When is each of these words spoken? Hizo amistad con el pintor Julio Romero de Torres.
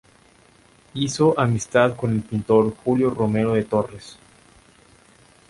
Hizo 0.95 1.39
amistad 1.39 1.95
con 1.95 2.11
el 2.11 2.21
pintor 2.23 2.75
Julio 2.83 3.11
Romero 3.11 3.53
de 3.53 3.63
Torres. 3.65 4.17